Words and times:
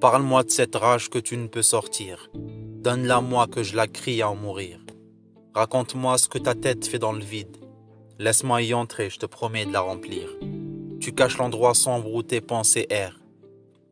Parle-moi 0.00 0.44
de 0.44 0.50
cette 0.50 0.76
rage 0.76 1.10
que 1.10 1.18
tu 1.18 1.36
ne 1.36 1.46
peux 1.46 1.60
sortir. 1.60 2.30
Donne-la 2.34 3.20
moi 3.20 3.46
que 3.46 3.62
je 3.62 3.76
la 3.76 3.86
crie 3.86 4.22
à 4.22 4.30
en 4.30 4.34
mourir. 4.34 4.80
Raconte-moi 5.52 6.16
ce 6.16 6.26
que 6.26 6.38
ta 6.38 6.54
tête 6.54 6.86
fait 6.86 6.98
dans 6.98 7.12
le 7.12 7.22
vide. 7.22 7.58
Laisse-moi 8.18 8.62
y 8.62 8.72
entrer, 8.72 9.10
je 9.10 9.18
te 9.18 9.26
promets 9.26 9.66
de 9.66 9.74
la 9.74 9.82
remplir. 9.82 10.26
Tu 11.00 11.12
caches 11.12 11.36
l'endroit 11.36 11.74
sombre 11.74 12.14
où 12.14 12.22
tes 12.22 12.40
pensées 12.40 12.86
errent. 12.88 13.20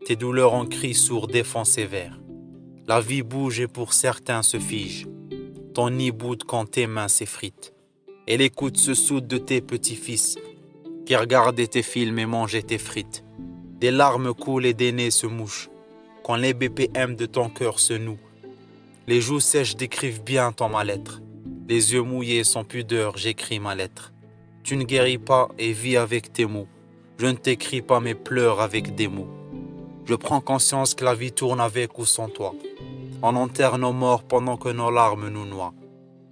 Tes 0.06 0.16
douleurs 0.16 0.54
en 0.54 0.64
cris 0.64 0.94
sourds 0.94 1.26
défend 1.26 1.64
sévères. 1.64 2.18
La 2.86 3.02
vie 3.02 3.22
bouge 3.22 3.60
et 3.60 3.68
pour 3.68 3.92
certains 3.92 4.42
se 4.42 4.58
fige. 4.58 5.06
Ton 5.74 5.90
nid 5.90 6.10
boude 6.10 6.44
quand 6.44 6.70
tes 6.70 6.86
mains 6.86 7.08
s'effritent. 7.08 7.74
Et 8.26 8.38
l'écoute 8.38 8.78
se 8.78 8.94
soude 8.94 9.26
de 9.26 9.36
tes 9.36 9.60
petits-fils 9.60 10.36
qui 11.04 11.16
regardaient 11.16 11.66
tes 11.66 11.82
films 11.82 12.18
et 12.18 12.26
mangeaient 12.26 12.62
tes 12.62 12.78
frites. 12.78 13.24
Des 13.78 13.90
larmes 13.90 14.32
coulent 14.32 14.64
et 14.64 14.74
des 14.74 14.92
nez 14.92 15.10
se 15.10 15.26
mouchent 15.26 15.68
les 16.36 16.54
BPM 16.54 17.16
de 17.16 17.26
ton 17.26 17.48
cœur 17.48 17.78
se 17.78 17.94
nouent. 17.94 18.18
Les 19.06 19.20
joues 19.20 19.40
sèches 19.40 19.76
décrivent 19.76 20.22
bien 20.22 20.52
ton 20.52 20.68
mal-être. 20.68 21.22
Les 21.68 21.92
yeux 21.92 22.02
mouillés 22.02 22.44
sans 22.44 22.64
pudeur, 22.64 23.16
j'écris 23.16 23.60
ma 23.60 23.74
lettre. 23.74 24.12
Tu 24.62 24.76
ne 24.76 24.84
guéris 24.84 25.18
pas 25.18 25.48
et 25.58 25.72
vis 25.72 25.96
avec 25.96 26.32
tes 26.32 26.46
mots. 26.46 26.68
Je 27.18 27.26
ne 27.26 27.32
t'écris 27.32 27.82
pas 27.82 28.00
mes 28.00 28.14
pleurs 28.14 28.60
avec 28.60 28.94
des 28.94 29.08
mots. 29.08 29.28
Je 30.04 30.14
prends 30.14 30.40
conscience 30.40 30.94
que 30.94 31.04
la 31.04 31.14
vie 31.14 31.32
tourne 31.32 31.60
avec 31.60 31.98
ou 31.98 32.04
sans 32.04 32.28
toi. 32.28 32.54
On 33.22 33.34
enterre 33.34 33.78
nos 33.78 33.92
morts 33.92 34.22
pendant 34.22 34.56
que 34.56 34.68
nos 34.68 34.90
larmes 34.90 35.28
nous 35.28 35.46
noient. 35.46 35.74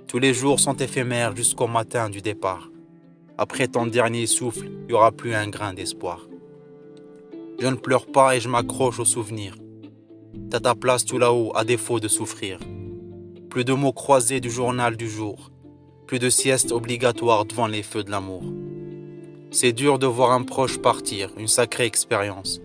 Tous 0.07 0.19
les 0.19 0.35
jours 0.35 0.61
sont 0.61 0.77
éphémères 0.77 1.35
jusqu'au 1.35 1.67
matin 1.67 2.09
du 2.09 2.21
départ. 2.21 2.71
Après 3.39 3.69
ton 3.69 3.87
dernier 3.87 4.27
souffle, 4.27 4.67
il 4.67 4.87
n'y 4.87 4.93
aura 4.93 5.13
plus 5.13 5.35
un 5.35 5.49
grain 5.49 5.75
d'espoir. 5.75 6.29
Je 7.59 7.67
ne 7.67 7.77
pleure 7.77 8.07
pas 8.07 8.37
et 8.37 8.41
je 8.41 8.49
m'accroche 8.49 9.01
aux 9.01 9.05
souvenirs. 9.05 9.57
T'as 10.49 10.61
ta 10.61 10.75
place 10.77 11.05
tout 11.05 11.19
là-haut, 11.19 11.53
à 11.57 11.65
défaut 11.65 11.99
de 11.99 12.07
souffrir. 12.07 12.61
Plus 13.51 13.65
de 13.65 13.73
mots 13.73 13.93
croisés 13.93 14.41
du 14.41 14.51
journal 14.51 14.97
du 14.97 15.11
jour. 15.11 15.51
Plus 16.07 16.21
de 16.21 16.31
sieste 16.31 16.71
obligatoire 16.71 17.45
devant 17.45 17.67
les 17.67 17.83
feux 17.83 18.05
de 18.05 18.13
l'amour. 18.13 18.45
C'est 19.51 19.73
dur 19.73 19.99
de 19.99 20.07
voir 20.07 20.31
un 20.31 20.43
proche 20.43 20.79
partir, 20.79 21.31
une 21.37 21.49
sacrée 21.49 21.87
expérience. 21.87 22.61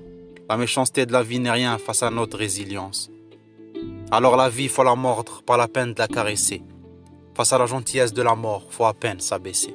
La 0.47 0.57
méchanceté 0.57 1.07
de 1.07 1.13
la 1.13 1.23
vie 1.23 1.39
n'est 1.39 1.49
rien 1.49 1.77
face 1.79 2.03
à 2.03 2.11
notre 2.11 2.37
résilience. 2.37 3.09
Alors 4.11 4.35
la 4.35 4.49
vie, 4.49 4.67
faut 4.67 4.83
la 4.83 4.95
mordre, 4.95 5.41
pas 5.41 5.57
la 5.57 5.67
peine 5.67 5.93
de 5.93 5.99
la 5.99 6.07
caresser. 6.07 6.61
Face 7.33 7.53
à 7.53 7.57
la 7.57 7.65
gentillesse 7.65 8.13
de 8.13 8.21
la 8.21 8.35
mort, 8.35 8.67
faut 8.69 8.85
à 8.85 8.93
peine 8.93 9.21
s'abaisser. 9.21 9.73